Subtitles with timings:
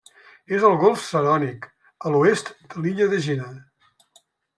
[0.59, 1.67] És al golf Sarònic,
[2.09, 3.51] a l'oest de l'illa d'Egina.